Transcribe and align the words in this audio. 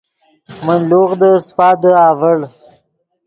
من 0.65 0.79
لوغدے 0.89 1.31
سیپادے 1.45 1.91
اڤڑ 2.05 2.37